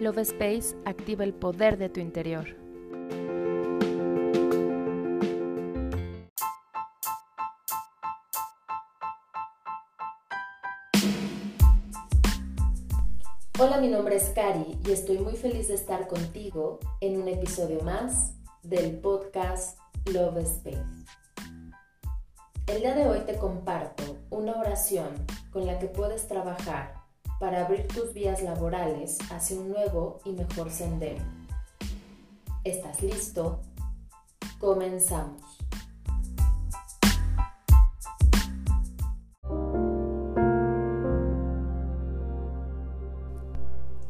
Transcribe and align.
Love 0.00 0.20
Space 0.20 0.74
activa 0.86 1.24
el 1.24 1.34
poder 1.34 1.76
de 1.76 1.90
tu 1.90 2.00
interior. 2.00 2.56
Hola, 13.58 13.78
mi 13.78 13.88
nombre 13.88 14.16
es 14.16 14.30
Cari 14.30 14.78
y 14.86 14.90
estoy 14.90 15.18
muy 15.18 15.36
feliz 15.36 15.68
de 15.68 15.74
estar 15.74 16.08
contigo 16.08 16.80
en 17.02 17.20
un 17.20 17.28
episodio 17.28 17.82
más 17.82 18.32
del 18.62 18.98
podcast 19.00 19.78
Love 20.06 20.38
Space. 20.38 20.82
El 22.68 22.80
día 22.80 22.94
de 22.94 23.06
hoy 23.06 23.20
te 23.26 23.36
comparto 23.36 24.16
una 24.30 24.54
oración 24.54 25.26
con 25.50 25.66
la 25.66 25.78
que 25.78 25.88
puedes 25.88 26.26
trabajar 26.26 26.99
para 27.40 27.64
abrir 27.64 27.88
tus 27.88 28.12
vías 28.12 28.42
laborales 28.42 29.18
hacia 29.32 29.58
un 29.58 29.70
nuevo 29.70 30.20
y 30.26 30.32
mejor 30.32 30.70
sendero. 30.70 31.24
¿Estás 32.64 33.02
listo? 33.02 33.60
Comenzamos. 34.60 35.40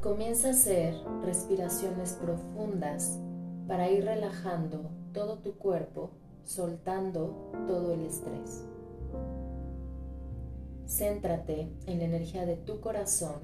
Comienza 0.00 0.48
a 0.48 0.52
hacer 0.52 0.94
respiraciones 1.22 2.14
profundas 2.14 3.18
para 3.66 3.90
ir 3.90 4.06
relajando 4.06 4.90
todo 5.12 5.40
tu 5.40 5.52
cuerpo, 5.58 6.12
soltando 6.44 7.52
todo 7.66 7.92
el 7.92 8.06
estrés. 8.06 8.64
Céntrate 10.88 11.70
en 11.84 11.98
la 11.98 12.04
energía 12.04 12.46
de 12.46 12.56
tu 12.56 12.80
corazón 12.80 13.40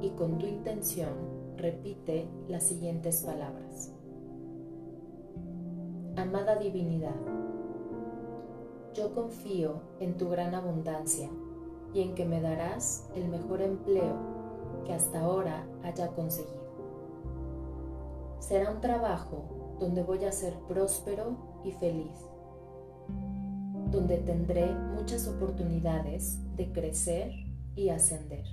y 0.00 0.10
con 0.10 0.38
tu 0.38 0.46
intención 0.46 1.56
repite 1.56 2.28
las 2.46 2.62
siguientes 2.62 3.24
palabras. 3.24 3.92
Amada 6.14 6.54
divinidad, 6.54 7.16
yo 8.94 9.12
confío 9.12 9.80
en 9.98 10.16
tu 10.16 10.28
gran 10.28 10.54
abundancia 10.54 11.28
y 11.92 12.02
en 12.02 12.14
que 12.14 12.24
me 12.24 12.40
darás 12.40 13.10
el 13.16 13.26
mejor 13.26 13.60
empleo 13.60 14.14
que 14.84 14.94
hasta 14.94 15.22
ahora 15.22 15.66
haya 15.82 16.12
conseguido. 16.12 16.62
Será 18.38 18.70
un 18.70 18.80
trabajo 18.80 19.76
donde 19.80 20.04
voy 20.04 20.24
a 20.24 20.30
ser 20.30 20.54
próspero 20.68 21.36
y 21.64 21.72
feliz 21.72 22.28
donde 23.90 24.18
tendré 24.18 24.74
muchas 24.94 25.26
oportunidades 25.28 26.38
de 26.56 26.70
crecer 26.72 27.32
y 27.74 27.88
ascender. 27.88 28.44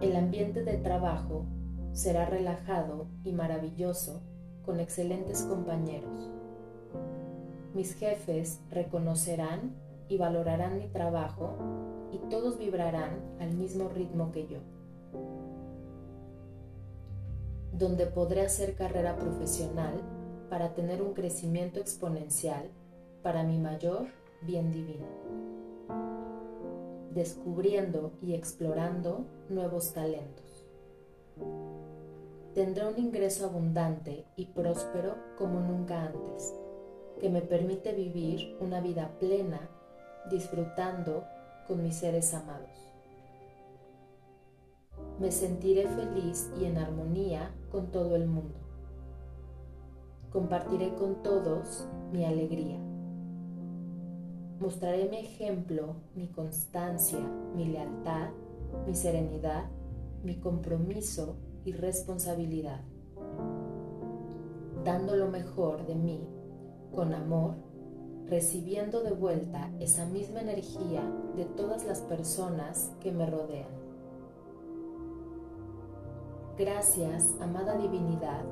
El 0.00 0.16
ambiente 0.16 0.64
de 0.64 0.76
trabajo 0.78 1.46
será 1.92 2.26
relajado 2.26 3.06
y 3.24 3.32
maravilloso 3.32 4.20
con 4.64 4.80
excelentes 4.80 5.42
compañeros. 5.42 6.30
Mis 7.74 7.94
jefes 7.94 8.60
reconocerán 8.70 9.74
y 10.08 10.18
valorarán 10.18 10.78
mi 10.78 10.88
trabajo 10.88 11.56
y 12.12 12.18
todos 12.28 12.58
vibrarán 12.58 13.20
al 13.40 13.54
mismo 13.54 13.88
ritmo 13.88 14.30
que 14.30 14.46
yo. 14.46 14.58
Donde 17.72 18.06
podré 18.06 18.42
hacer 18.42 18.74
carrera 18.74 19.16
profesional 19.16 19.94
para 20.50 20.74
tener 20.74 21.00
un 21.00 21.14
crecimiento 21.14 21.80
exponencial 21.80 22.70
para 23.22 23.44
mi 23.44 23.58
mayor 23.58 24.06
bien 24.42 24.72
divino, 24.72 25.06
descubriendo 27.14 28.12
y 28.20 28.34
explorando 28.34 29.24
nuevos 29.48 29.92
talentos. 29.92 30.66
Tendré 32.54 32.86
un 32.86 32.98
ingreso 32.98 33.46
abundante 33.46 34.26
y 34.36 34.46
próspero 34.46 35.16
como 35.38 35.60
nunca 35.60 36.02
antes, 36.02 36.54
que 37.20 37.30
me 37.30 37.40
permite 37.40 37.92
vivir 37.92 38.56
una 38.60 38.80
vida 38.80 39.16
plena 39.18 39.70
disfrutando 40.30 41.24
con 41.66 41.82
mis 41.82 41.96
seres 41.96 42.34
amados. 42.34 42.70
Me 45.18 45.30
sentiré 45.30 45.86
feliz 45.86 46.50
y 46.60 46.64
en 46.64 46.78
armonía 46.78 47.52
con 47.70 47.90
todo 47.90 48.16
el 48.16 48.26
mundo. 48.26 48.58
Compartiré 50.32 50.94
con 50.94 51.22
todos 51.22 51.86
mi 52.12 52.24
alegría 52.24 52.78
Mostraré 54.62 55.08
mi 55.08 55.16
ejemplo, 55.16 55.96
mi 56.14 56.28
constancia, 56.28 57.18
mi 57.56 57.64
lealtad, 57.64 58.28
mi 58.86 58.94
serenidad, 58.94 59.64
mi 60.22 60.38
compromiso 60.38 61.36
y 61.64 61.72
responsabilidad, 61.72 62.80
dando 64.84 65.16
lo 65.16 65.26
mejor 65.26 65.84
de 65.84 65.96
mí 65.96 66.28
con 66.94 67.12
amor, 67.12 67.56
recibiendo 68.26 69.02
de 69.02 69.10
vuelta 69.10 69.68
esa 69.80 70.06
misma 70.06 70.42
energía 70.42 71.02
de 71.34 71.44
todas 71.44 71.84
las 71.84 72.00
personas 72.02 72.92
que 73.00 73.10
me 73.10 73.26
rodean. 73.26 73.66
Gracias, 76.56 77.34
amada 77.40 77.76
divinidad, 77.78 78.44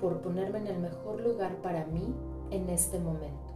por 0.00 0.22
ponerme 0.22 0.60
en 0.60 0.68
el 0.68 0.78
mejor 0.78 1.20
lugar 1.20 1.60
para 1.60 1.84
mí 1.84 2.14
en 2.50 2.70
este 2.70 2.98
momento. 2.98 3.49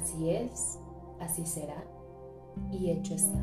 Así 0.00 0.30
es, 0.30 0.78
así 1.20 1.44
será 1.44 1.84
y 2.72 2.90
hecho 2.90 3.14
está. 3.14 3.38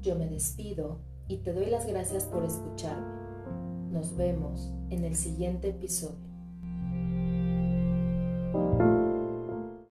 Yo 0.00 0.14
me 0.14 0.28
despido 0.28 1.00
y 1.26 1.38
te 1.38 1.52
doy 1.52 1.66
las 1.66 1.86
gracias 1.86 2.24
por 2.24 2.44
escucharme. 2.44 3.20
Nos 3.90 4.16
vemos 4.16 4.72
en 4.90 5.04
el 5.04 5.16
siguiente 5.16 5.70
episodio. 5.70 6.31